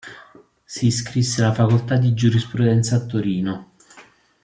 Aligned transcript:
Si 0.65 0.87
iscrisse 0.87 1.43
alla 1.43 1.53
facoltà 1.53 1.95
di 1.95 2.15
giurisprudenza 2.15 2.95
a 2.95 3.05
Torino. 3.05 3.71